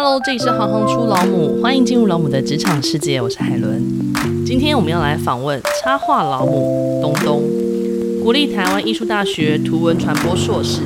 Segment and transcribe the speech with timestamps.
[0.00, 3.82] Hello，这里是行行出老母，欢迎进入老母的职场世界，我是海伦。
[4.46, 7.42] 今天我们要来访问插画老母东东，
[8.22, 10.82] 国立台湾艺术大学图文传播硕士，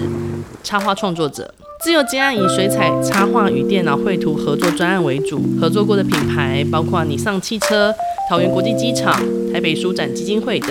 [0.62, 1.52] 插画创作者。
[1.84, 7.94] 自由接案以水彩插画与电脑绘图合作专案为主，合作过的品牌包括尼桑汽车、
[8.30, 9.14] 桃园国际机场、
[9.52, 10.70] 台北书展基金会等。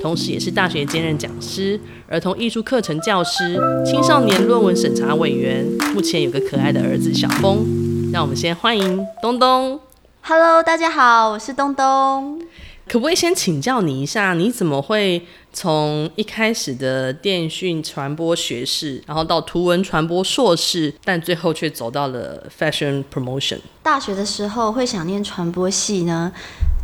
[0.00, 1.78] 同时，也是大学兼任讲师、
[2.08, 5.66] 儿童艺术课程教师、青少年论文审查委员。
[5.92, 7.66] 目前有个可爱的儿子小峰。
[8.12, 9.78] 让我们先欢迎东东。
[10.22, 12.40] Hello，大家好，我是东东。
[12.88, 23.58] 可不可以先请教你一下，你怎么会从一开始的电讯传播学士，然后到图文传播硕士，但最后却走到了 fashion promotion？
[23.82, 26.32] 大学的时候会想念传播系呢？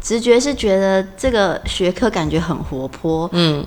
[0.04, 3.64] 直觉是觉得这个学科感觉很活泼，嗯，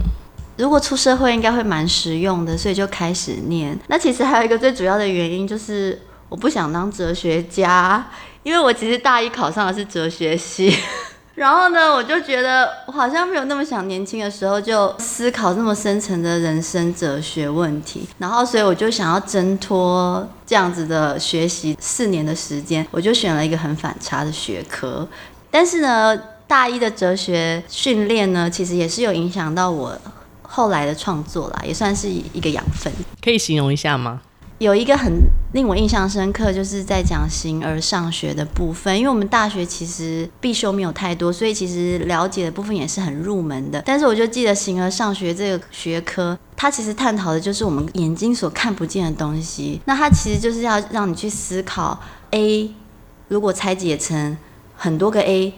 [0.55, 3.75] 如果出社会应该会蛮实用的，所以就开始念。
[3.87, 8.07] 那其实还有一个最主要的原因就是我不想当哲学家，
[8.43, 10.71] 因为我其实大一考上的是哲学系，
[11.33, 25.07] 然后呢，我就觉得我好像没有那么想年轻的时候就思考那么深层的人生哲学问题，然后所以我就想要挣脱这样子的学习四年的时间，我就选了一个很反差的学科。
[25.59, 29.99] 但是呢，大一的哲学训练呢，其实也是有影响到我
[30.43, 32.93] 后来的创作啦，也算是一个养分。
[33.23, 34.21] 可以形容一下吗？
[34.59, 35.11] 有一个很
[35.53, 38.95] 令我印象深刻，就是在讲形而上学的部分。
[38.95, 43.81] 因为我们大学其实必修没有太多，所以其实了解的部分也是很入门的。
[43.83, 49.81] 但是我就记得形而上学这个学科，它其实探讨的就是我们眼睛所看不见的东西。
[49.85, 52.75] 那它其实就是要让你去思考：A
[53.29, 54.37] 如果拆解成
[54.77, 55.53] 很多个 A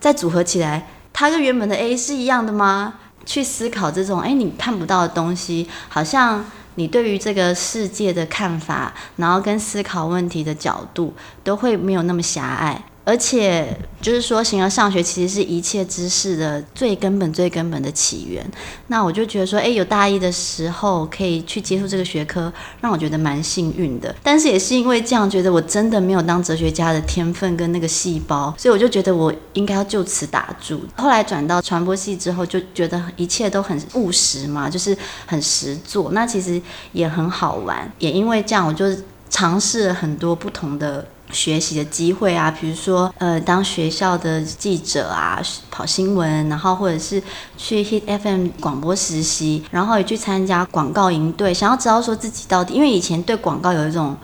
[0.00, 2.94] 再组合起来，它跟原本的 A 是一样的吗？
[3.24, 12.82] 去思考这种哎，你看不到的东西，好像你对于这个世界的看法，然后跟思考问题的角度，都会没有那么狭隘。
[13.06, 18.44] 而且就是说，形而上学其实是一切知识的最根本、最根本的起源。
[18.88, 22.52] 那我就觉得说，哎，有大一的时候可以去接触这个学科，
[22.82, 24.14] 让我觉得蛮幸运的。
[24.22, 30.82] 但是也是因为这样，觉得我真的没有当哲学家的天分跟那个细胞，所以我就觉得我应该要就此打住。
[30.96, 36.10] 后来转到传播系之后，就觉得一切都很务实嘛，就是很实做。
[36.12, 36.60] 那其实
[36.92, 37.90] 也很好玩。
[37.98, 38.84] 也因为这样，我就
[39.30, 41.08] 尝试了很多不同的。
[41.30, 45.40] 学习的机会啊，比如说呃，当学校的记者啊，
[45.70, 47.22] 跑新闻，然后或者是
[47.56, 54.16] 去 Hit FM 广播实习，然后也去参加广告营队，想要知道说自己到底，因为以前对广告有一种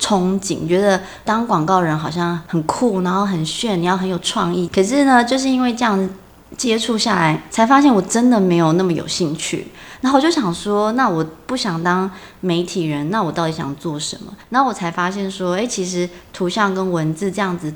[0.00, 4.66] 憧憬，觉得当广告人好像很酷，然后很炫，你要很有创意。
[4.68, 6.08] 可是呢，就是因为这样
[6.56, 9.68] 接触下来，才发现我真的没有那么有兴趣。
[10.04, 12.10] 然后我就想说，那我不想当
[12.40, 14.30] 媒体人，那我到底想做什么？
[14.50, 17.72] 然后我才发现说，哎，其实图像跟文字这样子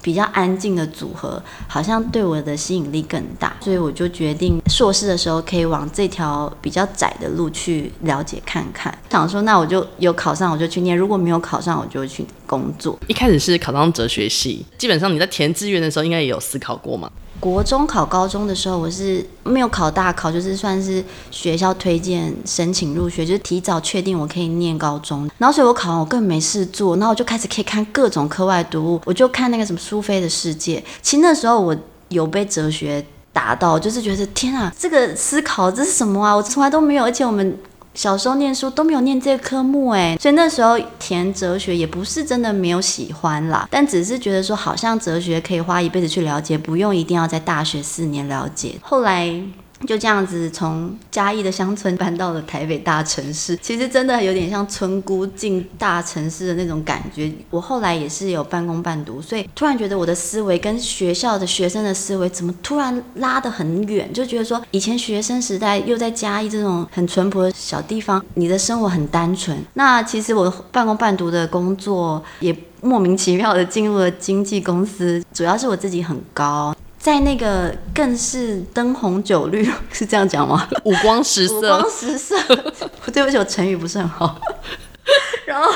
[0.00, 3.56] 比较安静的组合，好像对我的吸引力更大。
[3.60, 8.96] 所以我就决定硕士的时候可以往这条比较窄的路去了解看看。
[9.10, 12.96] 想说，那我就有考上我就去念，如果没有考上我就去工作。
[13.08, 17.10] 一开始是考上哲学系，基本上你在填志愿的时候应该也有思考过吗？
[17.44, 25.28] 国中考高中的时候，我是没有考大考，就是算是学校推荐申请入学，就是提早确定我可以念高中。
[25.36, 30.82] 然后所以我考完，我根本没事做，然后我就开始可以看各种课外读物，我就看那个什么苏菲的世界。
[31.02, 31.76] 其实那时候我
[32.08, 36.34] 有被哲学打到，就是觉得天啊，这个思考这是什么啊？
[36.34, 37.58] 我从来都没有，而且我们。
[37.94, 48.76] 小时候念书都没有念这个科目诶，所以那时候填哲学也不是真的没有喜欢啦，但只是觉得说好像哲学可以花一辈子去了解，不用一定要在大学四年了解。
[48.82, 49.40] 后来。
[49.86, 57.32] 就这样子从嘉义的乡村搬到了台北大城市，其实真的有点像村姑进大城市的那种感觉。
[57.50, 69.56] 我后来也是有半工半读，所以突然觉得我的思维跟学校的学生的思维怎么突然拉得很远，就觉得说以前学生时代又在嘉义这种很淳朴的小地方，你的生活很单纯。
[69.74, 76.74] 那其实我半工半读的工作也莫名其妙的进入了经纪公司，主要是我自己很高。
[77.04, 79.62] 在那个更是灯红酒绿，
[79.92, 80.66] 是这样讲吗？
[80.84, 82.34] 五光十色，五光十色。
[83.12, 84.40] 对不起，我成语不是很好。
[85.44, 85.68] 然后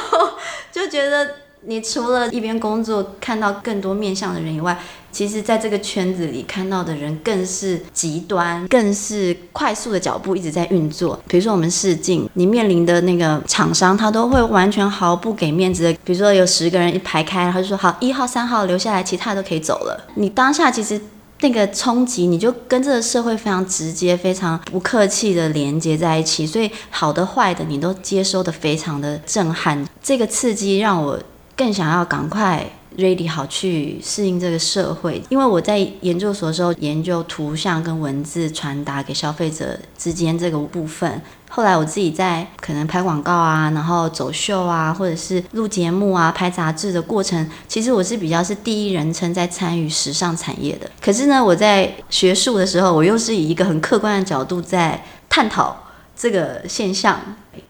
[0.73, 1.29] 就觉得，
[1.67, 4.81] 你除了一边工作看到更多面向的人以外，
[5.13, 11.21] 其实在这个圈子里看到的人更是极端，更是快速的脚步一直在运作。
[11.29, 15.93] 比如说我们试镜，你面临的那个厂商，他都会完全毫不给面子的。
[16.05, 20.07] 比如说有十个人一排开，他就说好，一号、三号留下来，其他都可以走了。
[20.15, 20.99] 你当下其实。
[21.41, 29.87] 那个冲击，你就跟这个社会非常直接、非常不客气的连接在一起，所以好的、坏的，你都接收的非常的震撼。
[30.03, 31.19] 这个刺激让我
[31.57, 32.65] 更想要赶快
[32.97, 35.23] ready 好去适应这个社会。
[35.29, 41.21] 因为我在研究所的时候研究图像跟文字传达给消费者之间这个部分。
[41.51, 50.91] 后来我自己在可能拍广告啊，然后走秀啊，或者是录节目啊、拍杂志的过程，其实我是比较是第一人称在参与时尚产业的。
[51.01, 55.85] 可是呢，我在学术的时候，我又是以一个很客观的角度在探讨
[56.15, 57.19] 这个现象。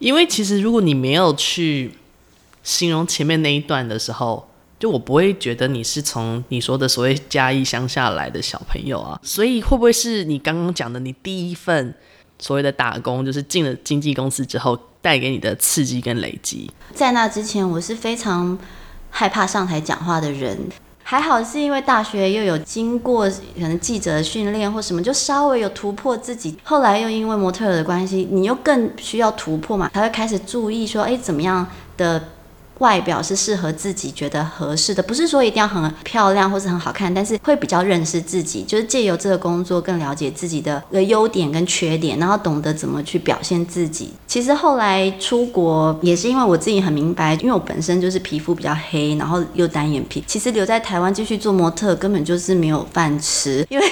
[0.00, 1.94] 因为其实如果你没有去
[2.64, 4.47] 形容前面那一段的时候，
[4.78, 9.18] 就我不会觉得你是从你说的所谓嘉义乡下来的小朋友啊。
[9.22, 11.94] 所以会不会是你刚刚讲的你第一份？
[12.40, 16.70] 所谓的打工，就是进了经纪公司之后带给你的刺激跟累积。
[16.94, 18.56] 在那之前，我是非常
[19.10, 20.56] 害怕上台讲话的人。
[21.02, 26.56] 还好是因为大学又有经过可能记者训练或什么，就稍微有突破自己。
[26.62, 31.66] 后来又因为模特儿的关系，你又更需要突破嘛，才会开始注意说，哎，怎么样
[31.96, 32.22] 的。
[32.78, 44.12] 外表是适合自己觉得合适的，不是说一定要很漂亮或是很好看，但是会比较认识自己，就是借由这个工作更了解自己的优点跟缺点，然后懂得怎么去表现自己。
[44.26, 53.84] 其实后来出国也是因为我自己很明白，因为我本身就是皮肤比较黑，然后又单眼皮，其实留在台湾继续做模特根本就是没有饭吃，因为。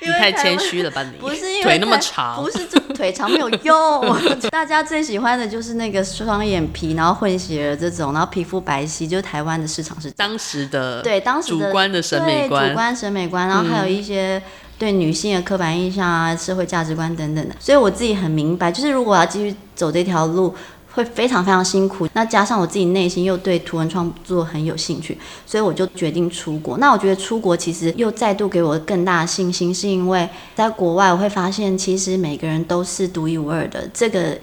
[0.06, 1.18] 你太谦虚了吧你？
[1.18, 4.16] 不是因为腿那么长，不是这腿长没有用。
[4.50, 14.42] 大家最喜欢的就是那个双眼皮，然后混血儿这种，然后皮肤白皙，就是台湾的市场是当时的对当时的主观的审美观，主观审美观，然后还有一些
[14.78, 17.54] 对女性的刻板印象啊、社会价值观等等的。
[17.58, 20.54] 所以我自己很明白，就是如果我要继续走这条路。
[20.98, 25.16] 会非常非常辛苦，那加上我自己内心又对图文创作很有兴趣，
[25.46, 26.76] 所以我就决定出国。
[26.78, 33.88] 那我觉得出国其实又再度给我更大的信心，是因为在国外我会发现，其实每个人都是独一无二的。
[33.94, 34.36] 这个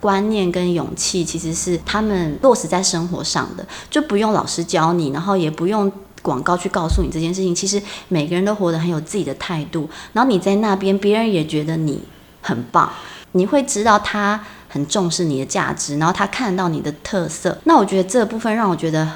[0.00, 7.54] 观念跟勇气，其实是他们落实在生活上的，就不用老师教你，然后也不用广告去告诉你这件事情。
[7.54, 12.02] 其实每个人都活得很有自己的态度，然后你在那边，别人也觉得你
[12.42, 12.92] 很棒，
[13.32, 14.44] 你会知道他。
[14.72, 19.06] 很重视你的价值，然后他看到你的特色，那我觉得这部分让我觉得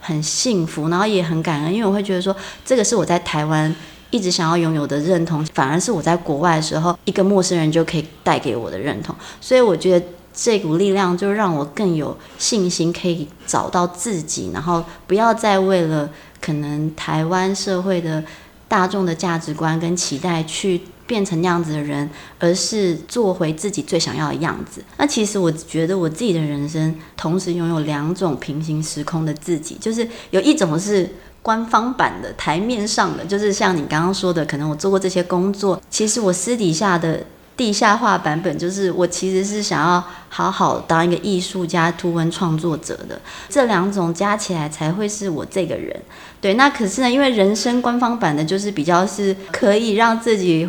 [0.00, 2.34] 很幸福，然后也很感恩，因为我会觉得说，
[2.64, 3.72] 这个是我在台湾
[4.10, 18.24] 一直想要拥有的认同，反而是我在国外的时候，一个陌生人就可以带给我的认同，所以我觉得这股力量就让我更有信心，可以找到自己，然后不要再为了可能台湾社会的
[18.66, 20.80] 大众的价值观跟期待去。
[21.06, 22.08] 变成那样子的人，
[22.38, 24.82] 而是做回自己最想要的样子。
[24.96, 31.08] 那其实我觉得我自己的人生，同时拥有两种平行时空的自己，就是有一种是
[31.42, 37.22] 官方版的台面上的，就是像你刚刚说的，可能我做过这些工作，其实我私底下的
[37.54, 43.20] 地下化版本，就是我其实是想要好好当一个艺术家、图文创作者的。
[43.50, 45.94] 这两种加起来才会是我这个人。
[46.40, 50.66] 对，那可是呢，因为人生官方版的，就是比较是可以让自己。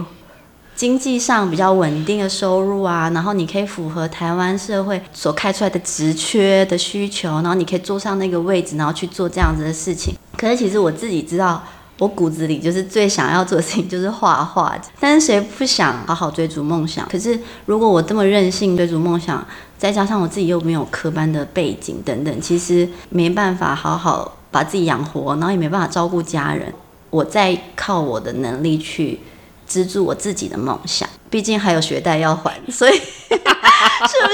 [0.75, 10.13] 经济上比较稳定的收入啊，然后你可以符合台湾社会所开出来的职缺的需求，然后你可以坐上那个位置，然后去做这样子的事情。
[10.37, 11.63] 可是其实我自己知道，
[11.99, 14.77] 我骨子里就是最想要做的事情就是画画。
[14.99, 17.07] 但是谁不想好好追逐梦想？
[17.07, 19.45] 可是如果我这么任性追逐梦想，
[19.77, 26.73] 再加上我自己又没有科班的背景等等，其实没办法好好把自己养活，然后也没办法照顾家人。
[27.11, 29.21] 我在靠我的能力去。
[29.65, 34.29] 资助我自己的梦想，毕竟还有学贷要还， 所以 是不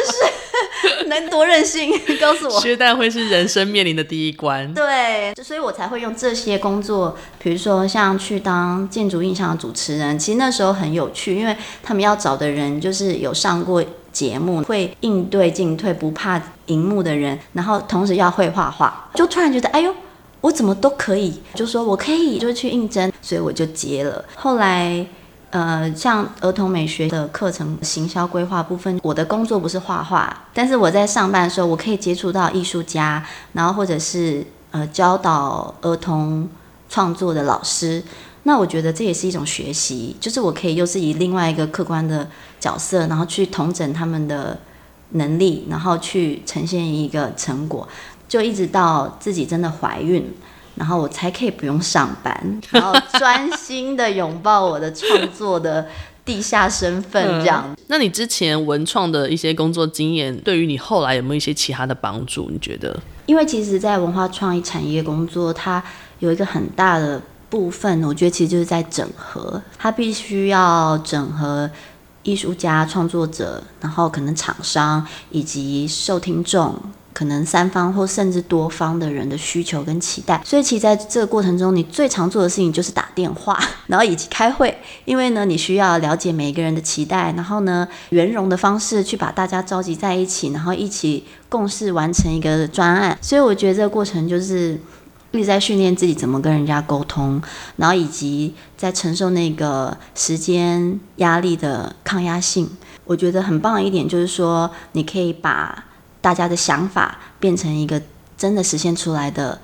[0.98, 1.92] 是能多任性？
[2.20, 4.74] 告诉我，学贷会是人生面临的第一关。
[4.74, 19.94] 对，所以我才会用这些工作，比如说像去当建筑印象的主持人，其实那时候很有趣，因为他们要找的人就是有上过节目、会应对进退、不怕荧幕的人，然后同时要会画画，就突然觉得，哎呦。
[20.42, 24.26] 我怎么都可以，就说我可以，就去应征，所以我就接了。
[24.34, 25.06] 后来，
[25.52, 36.50] 呃，像儿童美学的课程行销规划部分，我的工作不是画画，但是我在上班的时候，我可以接触到艺术家，然后或者是呃教导儿童
[36.90, 38.02] 创作的老师。
[38.44, 42.28] 那我觉得这也是一种学习，就是我可以又是以另外一个客观的
[42.60, 44.58] 角色，然后去统整他们的
[45.12, 47.88] 能力，然后去呈现一个成果。
[48.28, 50.34] 就一直到自己真的怀孕，
[50.82, 52.36] 然后我才可以不用上班，
[52.72, 55.88] 然后专心的拥抱我的创作的
[56.26, 57.78] 地下身份，这样、嗯。
[57.86, 62.50] 那你之前文创的一些工作经验，对于你后来有没有一些其他的帮助？
[62.50, 63.00] 你觉得？
[63.28, 65.84] 因为其实，在文化创意产业工作，它
[66.18, 71.70] 有一个很大的部分，我觉得其实就是在整合，它必须要整合
[72.24, 76.76] 艺术家、创作者，然后可能厂商以及受听众。
[77.14, 93.18] 可能三方或甚至多方的人的需求跟期待，所以其实在这个过程中，你最常做的事情就是打电话， 然后以及开会，因为呢，你需要了解每一个人的期待，然后呢，圆融的方式去把大家召集在一起，然后一起共事完成一个专案。
[93.22, 94.80] 所以我觉得这个过程就是
[95.32, 97.42] 一直在训练自己怎么跟人家沟通，
[97.76, 102.70] 然后以及在承受那个时间压力的抗压性。
[103.06, 105.86] 我觉得很棒的一点就是说，你可以把
[106.22, 108.02] 大家的想法变成一个
[108.38, 109.60] 真的实现出来的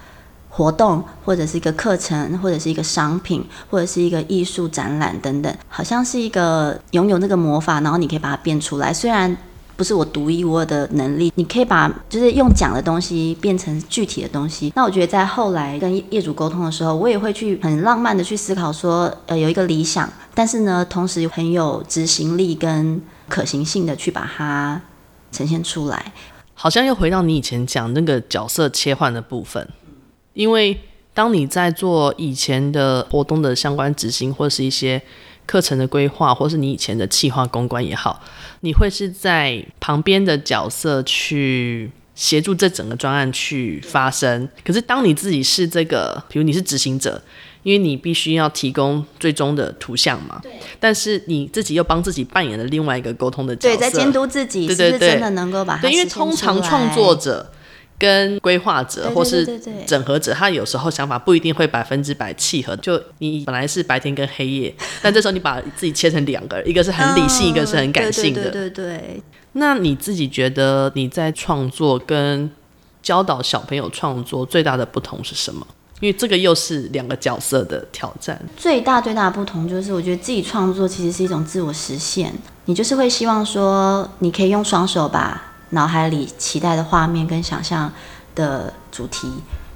[0.49, 8.91] 活动，或者是一个课程，或者是一个商品，或者是一个艺术展览等等，好像是一个拥有那个魔法，然后你可以把它变出来。
[8.91, 9.37] 虽然
[9.75, 14.73] 不是我独一无二的能力，你可以把就是用讲的东西变成具体的东西。
[14.75, 22.99] 那我觉得在后来跟业主沟通的时候，我也会去很浪漫的去思考说，呃，有一个理想，但是呢，同时很有执行力跟
[23.29, 24.81] 可行性的去把它
[25.31, 26.11] 呈现出来。
[26.59, 29.65] 好像又回到你以前讲那个角色切换的部分，
[30.33, 30.75] 因为
[31.13, 34.99] 当你在做以前的活动的相关执行，或者是一些
[35.45, 38.23] 课程的规划，或是你以前的企划公关也好，
[38.61, 44.49] 你会是在旁边的角色去协助这整个专案去发生。
[44.65, 47.21] 可是当你自己是这个，比如你是执行者。
[47.67, 50.53] 因为你必须要提供最终的图像嘛，对。
[50.79, 55.81] 但是你自己又帮自己扮演了另外一个沟通的角色，对，在监督自己，对对对，是真的能够把它。
[55.81, 57.51] 对，因为通常创作者
[57.99, 62.73] 跟规划者或是整合者，他有时候想法不一定会百分之百契合。
[62.77, 68.43] 就你本来是白天跟黑夜，但这时候你把自己切成两个，一个是很理性，一个是很感性的。
[68.43, 69.21] 对对对对。
[69.51, 72.49] 那你自己觉得你在创作跟
[73.01, 75.67] 教导小朋友创作最大的不同是什么？
[75.99, 78.39] 因为这个又是两个角色的挑战。
[78.55, 82.33] 最大最大的不同就是，我觉得自己创作其实是一种自我实现。
[82.65, 87.91] 你就是会希望说，你可以用双手把脑海里期待的画面跟想象
[88.35, 89.27] 的主题，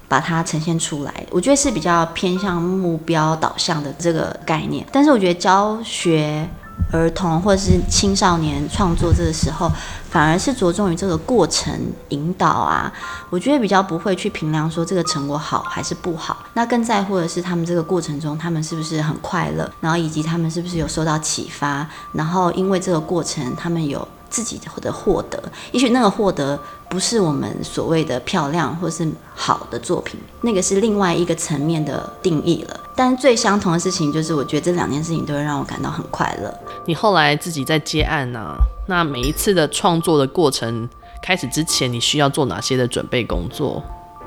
[0.08, 1.26] 把它呈现出来。
[1.32, 4.86] 我觉得是比较偏向目标导向的这个概念。
[4.92, 6.48] 但是我觉得教学。
[6.92, 9.72] 儿童或者是青少年创作这个时候，
[10.10, 11.74] 反而是着重于这个过程
[12.10, 12.92] 引导啊。
[13.30, 24.08] 我觉得比较不会去评量说这个成果好还是不好，那更在乎的是他们这个过程中，他们是不是很快乐，然后以及他们是不是有受到启发，然后因为这个过程，他们有。
[24.32, 26.58] 自己的获得，也许那个获得
[26.90, 32.80] 不是我们所谓的漂亮或是好的作品，那个是另外一个层面的定义了。
[32.96, 36.54] 但最相同的事情就是，我觉得这两件事情都会让我感到很快乐。
[36.86, 38.58] 你后来自己在接案呢、啊？
[38.88, 40.88] 那每一次的创作的过程
[41.22, 43.82] 开始之前，你需要做哪些的准备工作？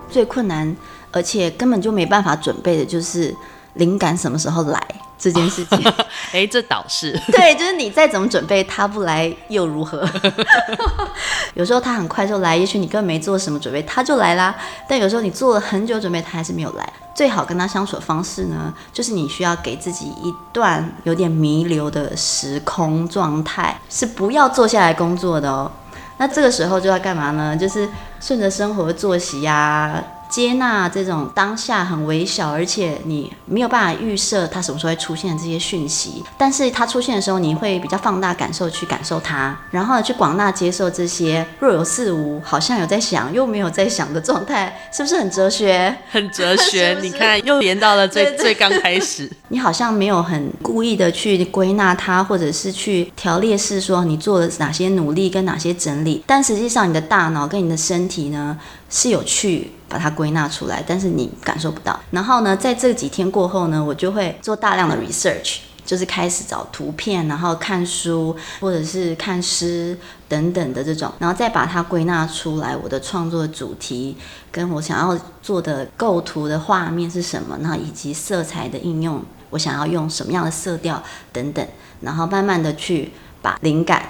[0.09, 0.75] 最困难，
[1.13, 3.35] 而且根本就没办法准备的，就是
[3.75, 4.81] 灵感什么时候来。
[5.19, 5.79] 这件事情，
[6.33, 10.07] 哎、欸，这倒是对，就是你再怎么准备，他不来又如何？
[11.55, 14.55] 有时候他很快就来，也许你根本没做什么准备，他就来啦。
[14.89, 16.93] 但有时候你做了很久准备，他还是没有来。
[17.15, 25.71] 最好跟他相处的方式呢，就是你需要给自己一段有点弥留的时空状态，是不要坐下来工作的哦。
[26.17, 27.57] 那这个时候就要干嘛呢？
[27.57, 27.89] 就是
[28.21, 30.05] 顺着生活作息呀、啊。
[30.35, 45.97] 接纳这种当下很微小，而且你没有办法预设它什么时候会出现的这些讯息，但是它出现的时候，你会比较放大感受去感受它，然后呢，去广纳接受这些若有似无，好像有在想又没有在想的状态，是不是很哲学？
[46.11, 58.59] 很哲学，是是你看又连到了最 最刚开始，你好像没有很故意的去归纳它，或者是去条列式说你做了哪些努力跟哪些整理，但实际上你的大脑跟你的身体呢，
[58.91, 62.01] 是有去把它归纳出来，但是你感受不到。
[62.11, 69.97] 然后呢，在这几天过后呢，我就会做大量的 research，就是开始找图片，然后看书或者是看诗
[70.29, 72.77] 等等的这种，然后再把它归纳出来。
[72.77, 74.17] 我的创作主题
[74.51, 77.57] 跟我想要做的构图的画面是什么？
[77.63, 81.01] 然后以及色彩的应用，我想要用什么样的色调
[81.33, 81.65] 等等，
[82.01, 84.03] 然后慢慢的去把灵感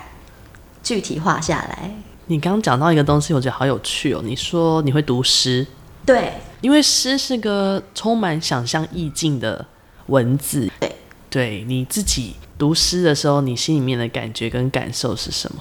[0.82, 1.90] 具体化下来。
[2.26, 4.20] 你刚刚讲到一个东西，我觉得好有趣哦。
[4.24, 5.66] 你说你会读诗，
[6.06, 9.66] 对，因为诗是个充满想象意境的
[10.06, 10.70] 文字。
[10.80, 10.96] 对，
[11.28, 15.60] 对，你自己读诗的时候，你心里面的感觉跟感受是什么？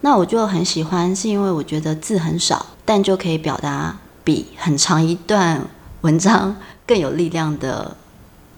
[0.00, 5.62] 那我就很喜欢，是因为我觉得字很少，但就可以表达比很长一段
[6.00, 7.96] 文章更有力量的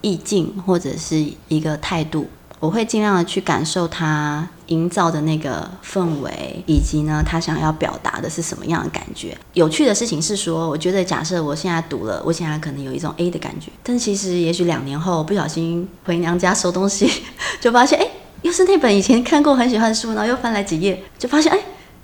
[0.01, 2.27] 意境，或者是一个态度。
[2.59, 9.37] 我会尽量的去感受他营造的那个氛围，以及呢，他想要表达的是什么样的感觉。
[9.53, 17.09] 有趣的事情是说，我觉得假设我现在读了，我现在可能有一种 A 的感觉，但其实也许两年后不小心回娘家收东西，
[17.59, 18.07] 就发现哎，
[18.41, 21.59] 又是那本以前看过很喜欢的书，然后又翻来几页，就发现哎，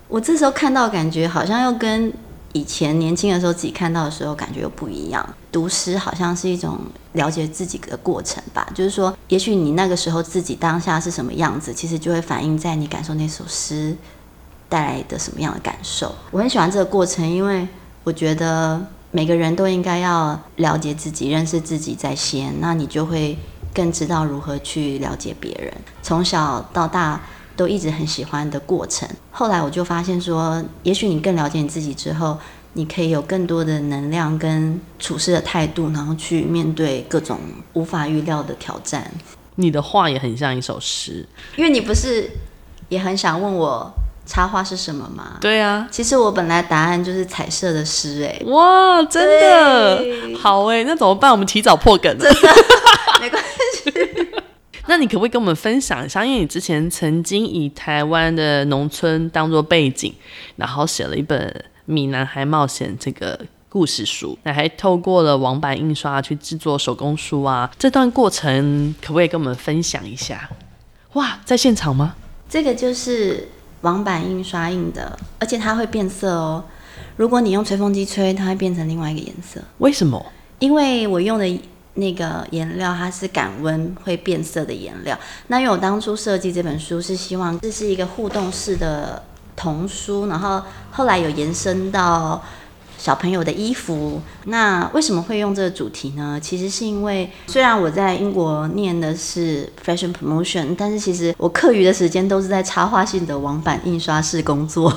[0.08, 2.12] 我这时候看到，感觉好像又跟
[2.52, 5.34] 以前年轻的时候自己看到的时候感觉又不一样。
[5.52, 6.78] 读诗好像是一种
[7.12, 13.96] 了解自己的过程吧，就是说，也许你那个时候自己当下是什么样子，其实就会反映在你感受那首诗
[14.68, 16.14] 带来的什么样的感受。
[16.30, 17.66] 我很喜欢这个过程，因为
[18.04, 18.80] 我觉得
[19.10, 23.36] 每个人都应该要了解自己、认识自己在先，那你就会
[23.74, 25.72] 更知道如何去了解别人。
[26.02, 27.20] 从小到大。
[27.56, 29.06] 都一直很喜欢的过程。
[29.30, 32.38] 后来我就发现说，也许你更了解你自己之后，
[32.72, 37.38] 你可以有更多的能量跟处事的态度，然后去面对各种
[37.72, 39.10] 无法预料的挑战。
[39.56, 42.30] 你的话也很像一首诗，因为你不是
[42.88, 43.92] 也很想问我
[44.24, 45.36] 插画是什么吗？
[45.40, 48.22] 对啊，其实我本来答案就是彩色的诗。
[48.24, 51.30] 哎，哇，真的好哎，那怎么办？
[51.30, 52.48] 我们提早破梗了，真的
[53.20, 53.92] 没关系。
[54.86, 56.24] 那你可不可以跟我们分享一下？
[56.24, 60.14] 因为你之前曾经以台湾的农村当做背景，
[60.56, 61.38] 然后写了一本
[61.84, 67.70] 《米男孩冒险》这个故事书，那还透过了网版印刷去制作手工书啊。
[67.78, 70.48] 这段过程可不可以跟我们分享一下？
[71.14, 72.14] 哇，在现场吗？
[72.48, 73.48] 这个就是
[73.82, 76.64] 网版印刷印的，而且它会变色哦。
[77.16, 79.60] 如果你用吹风机吹，它会变成另外一个颜色。
[79.78, 80.24] 为什么？
[80.58, 81.60] 因为我用的。
[81.94, 85.18] 那个颜料它是感温会变色的颜料。
[85.48, 89.20] 那因为我当初设计这本书是希望这是一个互动式的
[89.60, 92.42] 童书，然后后来有延伸到
[92.96, 94.22] 小朋友的衣服。
[94.44, 96.40] 那为什么会用这个主题呢？
[96.40, 104.90] 其实是因为虽然我在英国念的是 fashion promotion，但是其实我课余的时间都是在插画性的网版印刷室工作。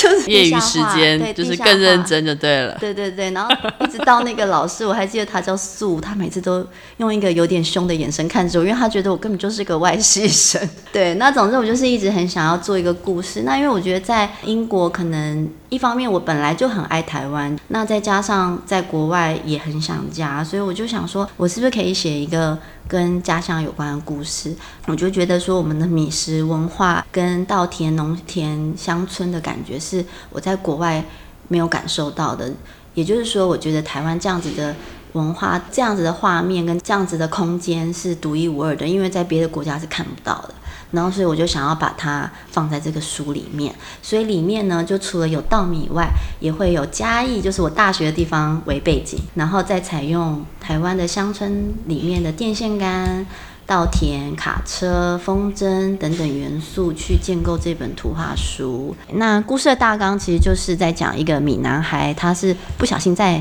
[0.00, 2.74] 就是业余时间，就是更认真就对了。
[2.80, 6.66] 对对对，然后一直到那个老师，我还记得他叫素，他每次都
[6.96, 10.60] 用一个有点凶的眼神看着我，因为他觉得我根本就是个外系生。
[10.90, 13.42] 对，那总之我就是一直很想要做一个故事。
[13.42, 22.58] 那因为我觉得在英国，可能一方面我本来就很爱台湾，那再加上在国外也很想家，所以我就想说，我是不是可以写一个。
[22.90, 24.52] 跟家乡有关的故事，
[24.86, 31.04] 我就觉得说我们的米食文化跟稻田、农田、乡村的感觉是我在国外
[31.46, 32.52] 没有感受到的。
[32.94, 34.74] 也就是说，我觉得台湾这样子的
[35.12, 40.54] 文化、这样子的画面跟这样子的空间是独一无二的，因为在别的国家是看不到的。
[40.92, 43.72] 然后，所以我就想要把它放在这个书里面。
[44.02, 46.08] 所以里面呢，就除了有稻米以外，
[46.40, 53.24] 也会有嘉义，就是我大学的地方为背景，然后再采用台湾的乡村里面的电线杆、
[53.66, 58.96] 稻田、卡车、风筝等等元素去建构这本图画书。
[59.12, 63.40] 那故事的大纲其实就是在讲一个米男孩，他是不小心在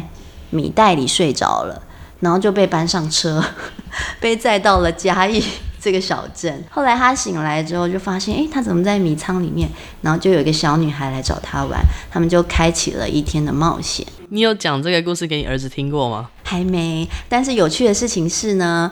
[0.49, 1.81] 米袋里睡着了，
[2.19, 3.43] 然后就被搬上车，
[4.19, 5.43] 被载到了嘉义。
[5.81, 9.69] 这个小镇，后来他醒来之后就发现，诶，他怎么在米仓里面？
[10.01, 11.79] 然后就有一个小女孩来找他玩，
[12.11, 14.05] 他们就开启了一天的冒险。
[14.27, 16.29] 你有讲这个故事给你儿子听过吗？
[16.43, 17.07] 还没。
[17.29, 18.91] 但是有趣的事情是呢，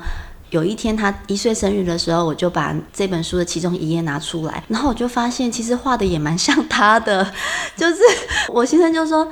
[0.52, 7.30] 有一天他一岁生日的时候，我就把这本书的其中一页拿出来，然后我就发现其实画的也蛮像他的，
[7.76, 7.98] 就是
[8.48, 9.30] 我先生就说，诶，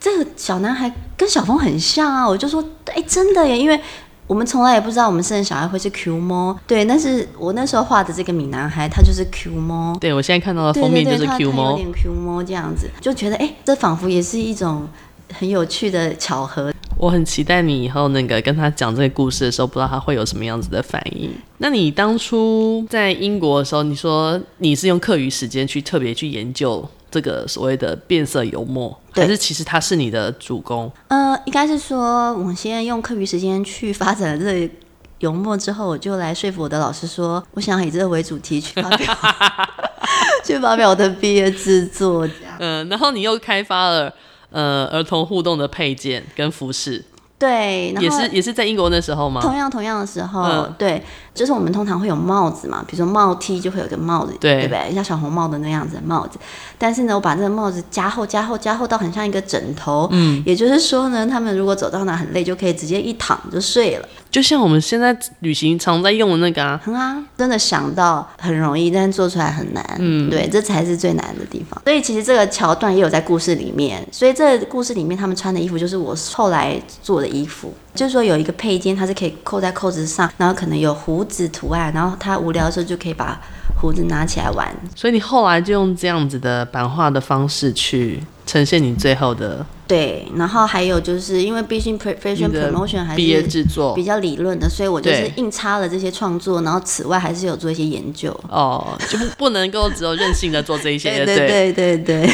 [0.00, 3.80] 这个小男孩跟小峰很像啊，我就说，哎，真的耶，因为。
[4.28, 9.96] 我们从来也不知道我们生的小孩会是 Q 猫，对，但是我那时候画的这个米男孩，他就是 Q 猫。
[10.00, 14.88] 对，我现在看到的封面就是 Q 猫，有点 Q 猫这样子，就觉得哎，这仿佛也是一种
[15.32, 16.72] 很有趣的巧合。
[17.06, 21.30] 我很期待你以后那个跟他讲这个故事的时候，不知道他会有什么样子的反应。
[21.58, 26.84] 那你当初在英国的时候，你说你是用课余时间去特别去研究。
[27.08, 30.90] 这个所谓的变色油墨，还是其实他是你的主攻？
[31.06, 34.74] 呃，应该是说，我现在用课余时间去发展了这个
[35.20, 39.16] 油墨之后，我就来说服我的老师说，我想以这个为主题去发表，
[40.44, 42.26] 去发表我的毕业制作。
[42.58, 44.12] 嗯、呃，然后你又开发了
[44.50, 47.04] 呃儿童互动的配件跟服饰。
[47.38, 49.42] 对，也是也是在英国那时候吗？
[49.42, 51.02] 同样同样的时候，嗯、对，
[51.36, 54.94] 就是我们通常会有帽子嘛，比如说帽 T 就会有个帽子，对，对不对？
[54.94, 56.38] 像小红帽的那样子的帽子。
[56.78, 60.08] 但是呢，我把这个帽子加厚、加厚、加厚到很像一个枕头。
[60.10, 64.08] 嗯，也就是说呢，他们如果走到哪很累，就可以直接一躺就睡了。
[64.30, 69.84] 就像我们现在旅行常在用的那个啊，很啊，真的想到很容易，但是做出来很难。
[69.98, 71.80] 嗯，对，这才是最难的地方。
[71.84, 74.06] 所以其实这个桥段也有在故事里面。
[74.12, 83.40] 所以这故事里面他们穿的衣服就是我后来做的衣服，就是说有一个配件，它是可以扣在扣子上，然后可能有胡子图案，然后他无聊的时候就可以把
[83.80, 84.68] 胡子拿起来玩。
[84.94, 98.28] 所以你后来就用这样子的版画的方式去呈现你最后的对，然后还有就是因为毕竟 fashion promotion 还是毕业制作比较理论的，所以我就是硬插了这些创作，然后此外还是有做一些研究。
[98.48, 102.30] 哦，就不不能够只有任性的做这一些，对对对对。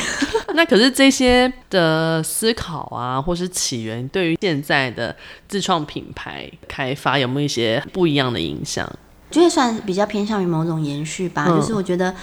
[0.54, 5.14] 那可是这些的思考啊，或是起源，对于现在的
[5.48, 8.90] 自创品牌开发有没有一些不一样的影响？
[9.30, 12.14] 就会算比较偏向于某种延续吧，嗯、就是我觉得。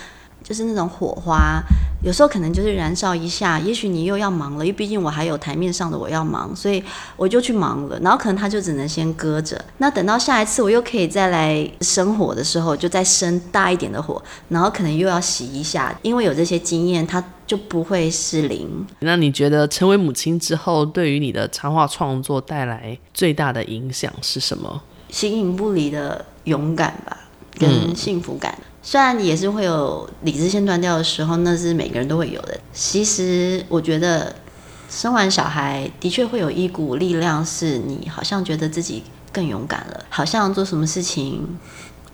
[0.49, 1.61] 就是那种火花，
[2.01, 6.83] 有时候可能就是燃烧一下，也许你又要忙了，因为毕竟我还有台面上的我要忙，所以
[7.15, 7.99] 我就去忙了。
[7.99, 9.63] 然后可能他就只能先搁着。
[9.77, 18.87] 那等到下一次我又可以再来生火的时候，就再生大一点的火，然后可能又要洗一下，因为有这些经验，它就不会失灵。
[19.01, 24.81] 那你觉得成为母亲之后，对于你的插画创作带来最大的影响是什么？
[25.11, 27.15] 形影不离的勇敢吧，
[27.59, 28.51] 跟幸福感。
[28.57, 32.59] 嗯虽然也是会有理智线断掉的时候，那是每个人都会有的。
[32.73, 34.35] 其实我觉得
[34.89, 41.47] 生完小孩的确会有一股力量，是你好像觉得自己更勇敢了，好像做什么事情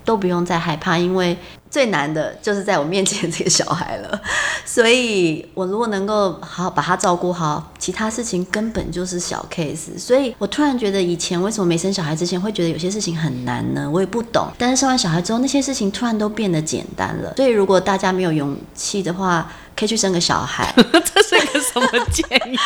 [0.06, 1.38] 都不用再害怕，因为
[1.70, 4.22] 最难的就是在我面前这个小孩了。
[4.64, 9.98] 所以我如果能够好好把他照顾好，其他事情根本就是小 case。
[9.98, 13.90] 所以我突然觉得，以前为什么没生小孩之前会觉得有些事情很难呢？
[13.92, 14.48] 我也不懂。
[14.58, 17.34] 但是生完小孩之后，那些事情突然都变得简单了。
[17.36, 20.74] 所以如果大家没有勇气的话，可以去生个小孩。
[21.14, 22.58] 这是一个什么建议？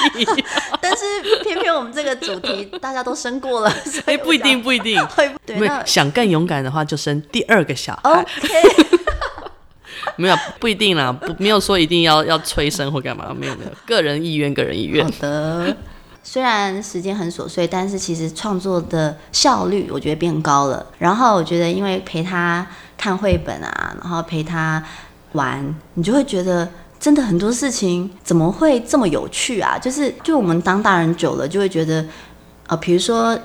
[0.82, 1.04] 但是
[1.43, 5.06] 偏偏我们这个主题 大家都生过了，所以、欸、不一定不一定。
[5.08, 8.10] 会对，想更勇敢的话，就生第二个小孩。
[8.10, 9.00] OK。
[10.15, 15.06] 没有不一定啦，不没有说一定要要催生或干嘛，没有没有，个人意愿个人意愿。
[15.06, 15.76] 好的，
[16.24, 20.86] 虽然时间很琐碎，但是其实创作的效率我觉得变高了。
[20.98, 22.65] 然后我觉得因为陪他
[22.98, 24.84] 看绘本啊，然后陪他
[25.34, 29.79] 玩，你就会觉得真的很多事情怎么会这么有趣啊？
[29.79, 32.05] 就是就我们当大人久了，就会觉得
[32.67, 33.39] 呃，比如说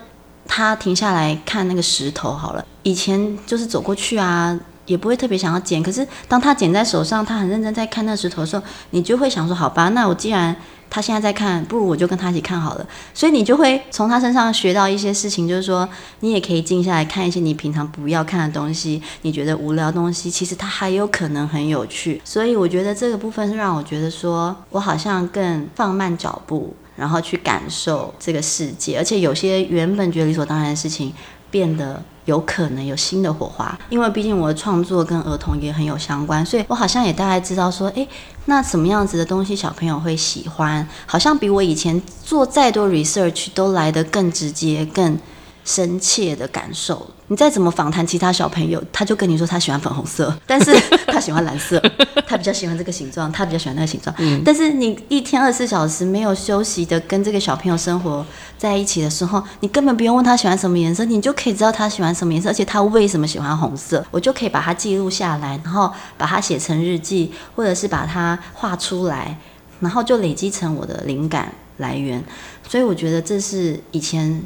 [0.46, 4.58] 他停下来看那个石头好了，以前就是走过去啊。
[4.86, 10.54] 也不会特别想要捡，可是当他捡在手上，他很认真在看那石头的时候，你就会想说：好吧，那我既然
[10.90, 12.86] 他现在在看，不如我就跟他一起看好了。
[13.12, 15.88] 所以你就会从他身上学到一些事情，就是说
[16.20, 22.20] 你也可以静下来看一些你平常不要看的东西，你觉得无聊的东西，其实它还有可能很有趣。
[22.24, 31.12] 所以我觉得这个部分是让我觉得说我好像更放慢脚步，然后去感受这个世界，而且有些原本觉得理所当然的事情，
[31.50, 38.08] 变得有可能有新的火花，因为毕竟我的创作跟儿童也很有相关，所以我好像也大概知道说，诶，
[38.46, 45.18] 那什么样子的东西小朋友会喜欢，好像比我以前做再多 research 都来得更直接、更
[45.64, 47.06] 深切的感受。
[47.28, 51.82] 你再怎么访谈其他小朋友，他就跟你说他喜欢粉红色，但是 他喜欢蓝色，
[52.26, 54.14] 他比较喜欢这个形状，他比较喜欢那个形状。
[54.18, 54.42] 嗯。
[54.44, 58.24] 但是你一天二十四小时没有休息的跟这个小朋友生活
[58.58, 69.38] 在一起的时候，你根本不用问他喜欢什么颜色，你就可以知道他喜欢什么颜色，而且他为什么喜欢红色，我就可以把它记录下来，然后把它写成日记，或者是把它画出来，
[69.80, 72.22] 然后就累积成我的灵感来源。
[72.68, 74.42] 所以我觉得这是以前。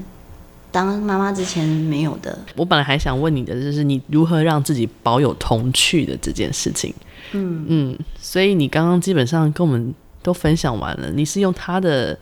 [0.70, 6.94] 当妈妈之前没有的，我本来还想问你的，就是你如何让自己保有童趣的这件事情。
[7.33, 12.18] 嗯嗯，所以你刚刚基本上跟我们都分享完了，你是用他的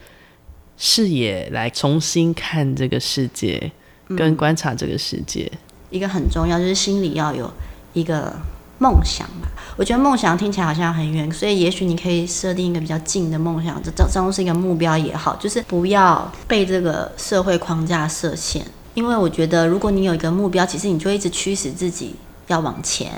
[0.76, 3.70] 视野来重新看这个世界，
[4.16, 5.50] 跟观察这个世界。
[5.52, 5.58] 嗯，
[5.90, 7.52] 一个很重要就是心里要有
[7.92, 8.34] 一个。
[8.78, 18.66] 梦想吧，我觉得梦想听起来好像很远，所以也许你可以设定一个比较近的梦想，这这当是一个目标也好，就是不要被这个社会框架设限。
[18.94, 22.14] 因为我觉得，如果你有一个目标，其实你就一直驱使自己
[22.46, 23.10] 要往前。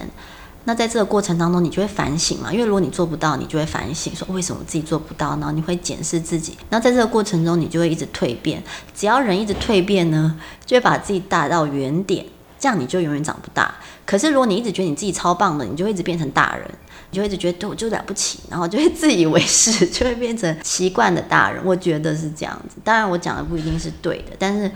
[0.65, 6.59] 那在这个过程当中，你就会反省嘛，因为如果你做不到，你就会反省，说为什么自己做不到，然后你会检视自己。
[6.69, 8.63] 然后在这个过程中，你就会一直蜕变。
[8.95, 12.27] 只要人一直蜕变呢，就会把自己带到原点。
[12.59, 13.75] 这样你就永远长不大。
[14.05, 16.67] 可是如果你一直觉得你自己超棒的，你就会一直变成大人，
[17.11, 21.63] 你就会一直觉得对我就了不起，然后就会自以为是， 就会变成习惯的大人。
[21.65, 22.77] 我觉得是这样子。
[22.83, 24.71] 当然我讲的不一定是对的，但是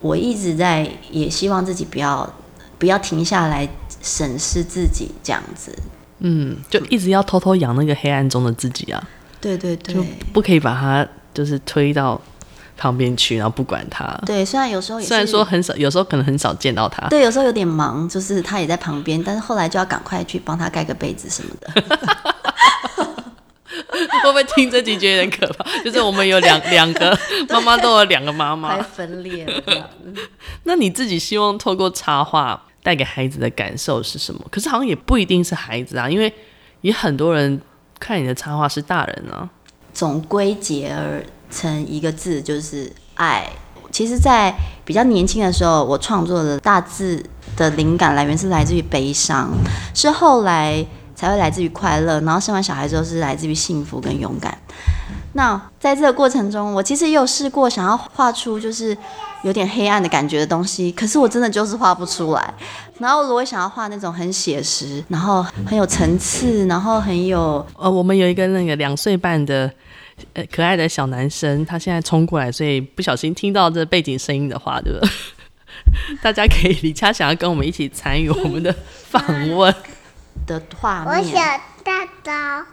[0.00, 2.30] 我一直在也希望自己不要
[2.78, 3.68] 不要停下来
[4.02, 5.76] 审视自己这样子。
[6.20, 9.08] 嗯，就一直要偷偷养那个黑暗中的自己啊。
[9.40, 12.20] 对对对，就不可以把它就是推到。
[12.76, 14.06] 旁边去，然后不管他。
[14.26, 17.08] 对，虽然有时候也虽然说很少，有时候可能很少见到他。
[17.08, 21.70] 对，有时候有点忙，就是他也在旁边，但是后来就要赶快去帮他盖个被子什么的。
[24.22, 25.64] 会不会听这几句有点可怕？
[25.84, 27.16] 就是我们有两 两个
[27.48, 29.90] 妈妈，都有两个妈妈，还分裂了。
[30.64, 34.40] 那你自己希望透过插画带给孩子的感受是什么？
[34.50, 36.32] 可是好像也不一定是孩子啊，因为
[36.80, 37.60] 也很多人
[38.00, 39.48] 看你的插画是大人啊。
[39.92, 41.24] 总归结而。
[41.54, 43.48] 成一个字，就是爱。
[43.92, 44.52] 其实，在
[44.84, 47.24] 比较年轻的时候，我创作的大字
[47.56, 49.52] 的灵感来源是来自于悲伤，
[49.94, 54.58] 是后来才会来自于快乐，然后生完小孩之后是来自于幸福跟勇敢。
[55.34, 58.96] 那在这个过程中，我其实也有试过想要画出就是
[59.44, 62.54] 有点黑暗的感觉的东西，可是我真的就是画不出来。
[62.98, 67.64] 然后我也想要画那种很写实，然后很有层次，然后很有……
[67.76, 69.70] 呃，我们有一个那个两岁半的。
[70.34, 75.10] 呃，可爱的小男生，他现在冲过来，所以不小心听到这背景声音的话，对不对？
[76.22, 79.74] 大家可以李佳想要跟我们一起参与我们的访问
[80.46, 81.18] 的画面。
[81.18, 82.66] 我想大刀。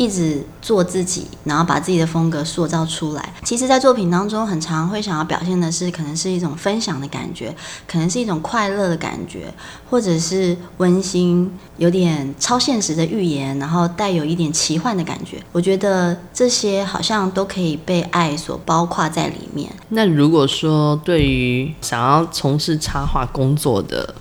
[0.00, 3.34] 一直做自己，然后把自己的风格塑造出来。
[3.44, 7.54] 其实，在作品当中，很常会想要表现的是，可能是一种分享的感觉，
[7.86, 9.52] 可能是一种快乐的感觉，
[9.90, 15.36] 或者是温馨、有点超现实的预言，然后带有一点奇幻的感觉。
[15.52, 19.70] 我觉得这些好像都可以被爱所包括在里面。
[19.90, 24.14] 那如果说对于想要从事插画工作的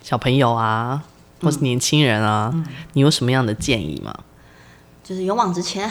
[0.00, 1.02] 小朋友啊，
[1.42, 4.14] 或是年轻人啊，嗯、你有什么样的建议吗？
[5.08, 5.90] 就是勇往直前，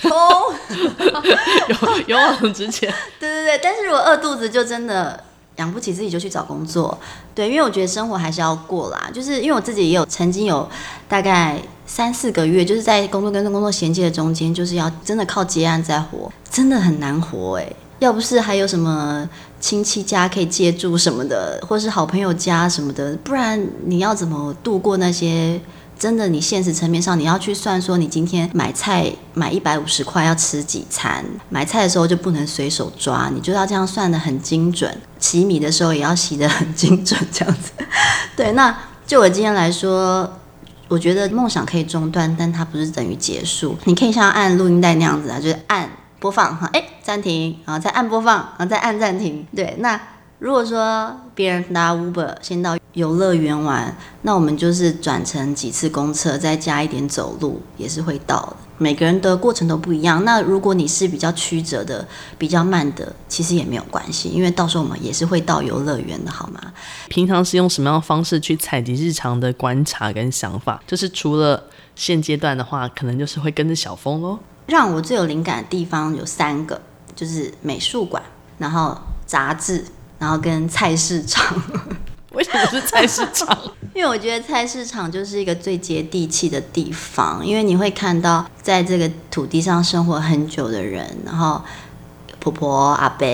[0.00, 0.10] 冲！
[1.68, 2.92] 勇勇往直前。
[3.20, 5.22] 对对对，但是如果饿肚子，就真的
[5.56, 6.98] 养不起自己，就去找工作。
[7.32, 9.08] 对，因为我觉得生活还是要过啦。
[9.14, 10.68] 就是因为我自己也有曾经有
[11.08, 17.72] 大概三四个月，就是在工作跟工作衔接的中间，就是要真的靠接案在活，真的很难活哎。
[18.00, 19.26] 要不是还有什么
[19.60, 25.60] 亲戚家可以借住什么的，或是好朋友家什么的，不然你要怎么度过那些？
[25.98, 31.24] 真的，你现实层面上，你要去算说，你今天买菜买一百五十块要吃几餐？
[31.48, 35.00] 买菜的时候就不能随手抓，你就要这样算得很精准。
[35.18, 37.72] 洗米的时候也要洗得很精准，这样子。
[38.36, 40.30] 对，那就我今天来说，
[40.88, 43.76] 我觉得梦想可以中断，但它不是等于结束。
[43.84, 45.88] 你可以像按录音带那样子啊，就是按
[46.20, 49.46] 播放哈，哎，暂停，然后再按播放，然后再按暂停。
[49.56, 49.98] 对，那。
[50.38, 58.56] 如果说别人拿 Uber 先到游乐园玩，那我们就是转乘几次公车，再加一点走路，也是会到的。
[58.78, 60.22] 每个人的过程都不一样。
[60.26, 66.60] 那如果你是比较曲折的、比较慢的，其实也没有关系，因为到时候我们也是会到游乐园的，好吗？
[67.08, 70.82] 平常是用什么样的方式去采集日常的观察跟想法？
[70.86, 71.62] 就是除了
[71.94, 74.38] 现阶段的话，可能就是会跟着小峰喽。
[74.66, 76.78] 让我最有灵感的地方有三个，
[77.14, 78.22] 就是美术馆，
[78.58, 79.82] 然后杂志。
[80.18, 81.62] 然后跟菜市场，
[82.32, 83.58] 为什么是菜市场？
[83.94, 91.62] 因为我觉得菜市场就是一个最接地气的地方，因为你会看到在这个土地上生活很久的人，然后
[92.40, 93.26] 婆婆阿伯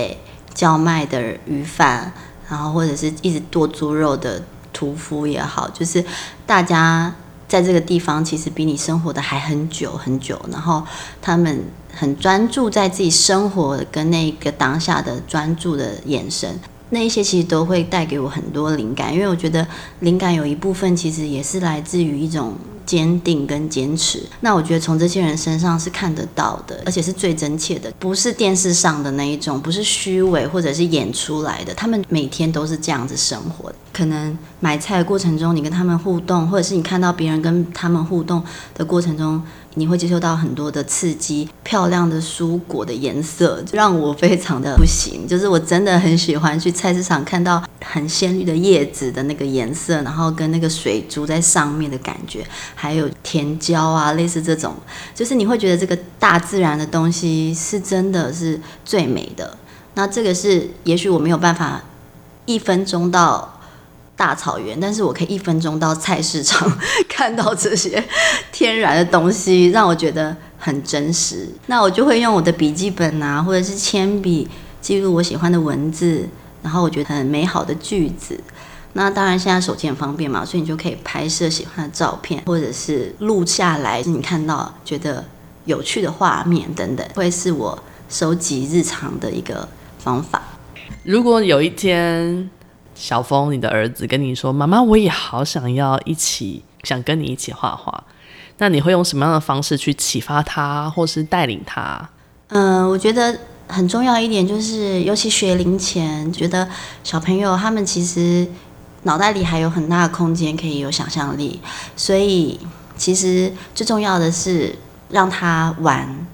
[0.54, 2.12] 叫卖的鱼贩，
[2.48, 4.42] 然后或者是一直剁猪肉的
[4.72, 6.04] 屠夫也好，就是
[6.46, 7.12] 大家
[7.48, 10.84] 在这个地方其实比你生活的还很久很久，然后
[11.20, 11.64] 他们。
[11.94, 16.58] 很专注在自己生活跟那个当下的专注的眼神，
[16.92, 19.66] 那一些其实都会带给我很多灵感，因为我觉得
[20.00, 22.54] 灵感有一部分其实也是来自于一种。
[22.84, 31.72] 坚定跟坚持，那我觉得从这些人身上是看得到的，而且是最真切的，不是电视上的那一种，不是虚伪或者是演出来的。
[31.74, 33.76] 他们每天都是这样子生活的。
[33.92, 38.42] 可能买菜的过程中，你跟他们互动，或者是你看到别人跟他们互动
[38.74, 39.40] 的过程中，
[39.74, 41.48] 你会接受到很多的刺激。
[41.64, 52.44] 漂亮的蔬果的颜色 让我非常的不行，就是我真的很喜欢去菜市场看到很鲜绿的叶子的那个颜色，然后跟那个水珠在上面的感觉。
[52.74, 54.74] 还有甜椒啊，类似这种，
[55.14, 59.56] 就是你会觉得这个大自然的东西是真的是最美的。
[59.94, 61.82] 那这个是，也许我没有办法
[62.44, 63.60] 一分钟到
[64.16, 66.70] 大草原，但是我可以一分钟到菜市场
[67.08, 68.02] 看到这些
[68.52, 71.48] 天然的东西，让我觉得很真实。
[71.66, 74.48] 那我就会用我的笔记本啊，或者是铅笔
[74.80, 76.28] 记录我喜欢的文字，
[76.62, 78.38] 然后我觉得很美好的句子。
[78.94, 85.24] 那当然，现在手机很方便嘛，所以你就可以拍摄喜欢的照片，或者是录下来，你看到觉得
[85.64, 89.66] 有趣的画面等等，会是我收集日常的一个
[89.98, 90.42] 方法。
[91.04, 92.50] 如果有一天，
[92.94, 98.04] 小峰，你的儿子跟你说：“妈妈，我也好想要一起，想跟你一起画画。”
[98.58, 102.08] 那你会用什么样的方式去启发他，或是带领他？
[102.48, 106.68] 嗯，我觉得很重要一点就是，尤其学龄前，觉得
[107.02, 108.46] 小朋友他们其实。
[109.04, 111.60] 脑袋里还有很大的空间可以有想象力，
[111.96, 112.56] 所以
[112.96, 114.72] 其实最重要的是
[115.10, 116.24] 让他玩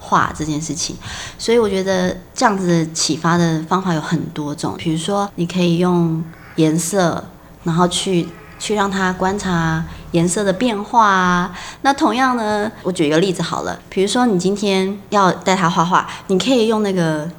[0.00, 0.96] 画这件事情。
[1.38, 6.24] 所以我觉得这样子启发的方法有很多种，比如说你可以用
[6.56, 7.22] 颜色，
[7.62, 8.26] 然后去
[8.58, 11.52] 去让他观察颜色的变化啊。
[11.82, 17.30] 那同样呢，我举一个例子好了，比如说你今天要带他画画，你可以用那个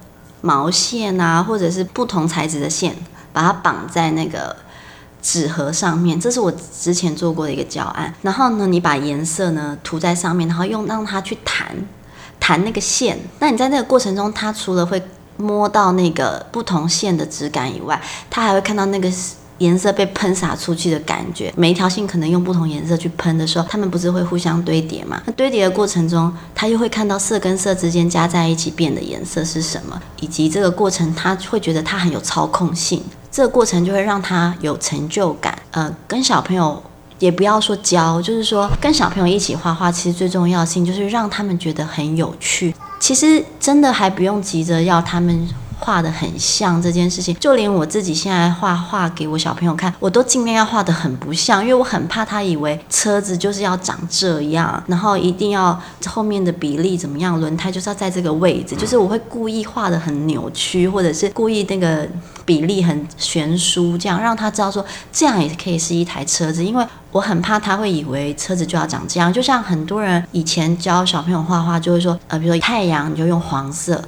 [0.42, 2.96] 毛线啊，或者是不同材质的线，
[3.34, 4.56] 把它绑在那个
[5.22, 6.20] 纸盒上面。
[6.20, 8.12] 这是我之前做过的一个教案。
[8.24, 11.76] 然后呢，你把颜色呢涂在上面，然后用让他去弹
[12.42, 13.18] 弹那个线。
[13.40, 15.02] 那你在那个过程中，他除了会
[15.38, 19.10] 摸到那个不同线的质感以外，他还会看到那个。
[19.58, 25.22] 颜色被喷洒出去的感觉，每一条线可能用不同颜色去喷的时候，它们不是会互相堆叠吗？
[25.28, 35.56] 那堆叠的过程中，他又会看到色跟色之间加在一起变的颜色是什么，以及这个过程他会觉得他很有操控性，这个过程就会让他有成就感。
[35.70, 36.82] 呃，跟小朋友
[37.22, 42.76] 也不要说教，就是说跟小朋友一起画画，其实最重要性就是让他们觉得很有趣。
[43.00, 45.48] 其实真的还不用急着要他们。
[45.84, 62.08] 画的很像这件事情，就连我自己现在画画给我小朋友看，我都尽量要画的很不像，因为我很怕他以为车子就是要长这样，然后一定要后面的比例怎么样，轮胎就是要在这个位置，就是我会故意画的很扭曲，或者是故意那个
[62.46, 74.00] 比例很悬殊，这样让他知道说这样也可以是一台车子，因为我很怕他会以为车子就要长这样，就像很多人以前教小朋友画画就会说，呃，比如说太阳你就用黄色。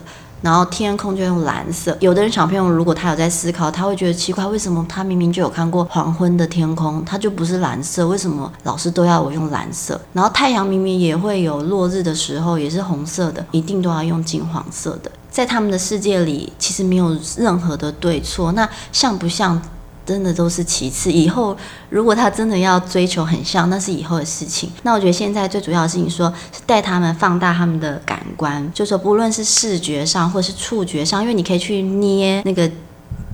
[0.44, 1.98] 然后天空就用蓝色。
[2.02, 8.06] 有的人小朋友如果他有在思考，他会觉得奇怪，为什么他明明就有看过黄昏的天空，他就不是蓝色？
[8.08, 10.00] 为什么老师都要我用蓝色？
[10.12, 15.10] 然后太阳明明也会有落日的时候，也是红色的，一定都要用金黄色的？
[15.32, 18.52] 在他们的世界里，其实没有任何的对错。
[18.52, 19.60] 那像不像？
[20.06, 21.56] 真的都是其次，以后
[21.90, 24.70] 如果他真的要追求很像，那是以后的事情。
[24.84, 32.70] 那我觉得现在最主要的事情说，是带他们放大他们的感官，就说不论是视觉上或是触觉上，因为你可以去捏那个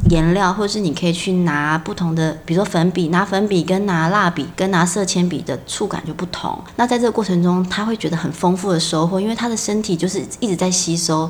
[0.09, 6.57] 颜料，或者是你可以去拿不同的，比如说粉笔，拿粉笔跟拿蜡笔跟拿色铅笔的触感就不同。
[6.75, 11.29] 那在这个过程中，他会觉得很丰富的收获，因为他的身体就是一直在吸收。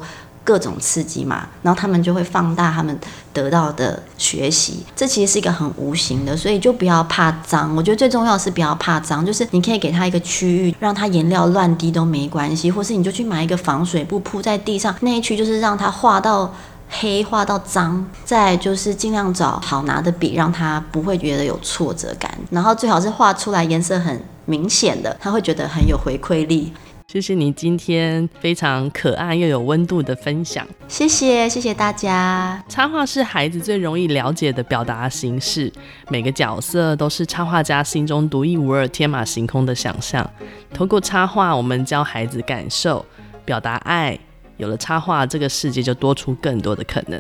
[0.49, 2.99] 各种刺激嘛，然后他们就会放大他们
[3.31, 7.75] 得到的学习，这其实是一个很无形的，所以就不要怕脏。
[7.75, 16.51] 我觉得最重要的是不要怕脏，就是你可以给他一个区域，让他颜料乱滴都没关系，或是你就去买一个防水布铺在地上，那一区就是让他画到
[16.89, 26.73] 黑，画到脏，再就是尽量找好拿的笔，让他不会觉得有挫折感，然后最好是画出来颜色很明显的，他会觉得很有回馈力。
[27.11, 30.63] 谢谢你今天非常可爱又有温度的分享。
[30.87, 32.63] 谢谢，谢谢大家。
[32.69, 35.73] 插画是孩子最容易了解的表达形式，
[36.09, 40.29] 每个角色都是插画家心中独一无二、天马行空的想象。
[40.71, 43.03] 透过插画，我们教孩子感受、
[43.43, 44.15] 表达爱。
[44.57, 47.19] 有了插画，这个世界就多出更多的可能。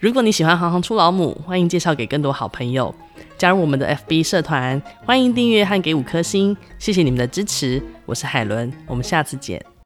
[0.00, 2.94] 如果你喜欢行行出老母，欢迎介绍给更多好朋友，
[3.36, 7.82] 加入我们的 FB 社团，欢迎订阅和给五颗星，谢谢你们的支持。
[8.06, 9.60] 我是海伦，我们下次见。